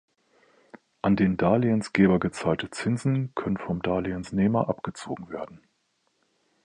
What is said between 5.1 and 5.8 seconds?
werden.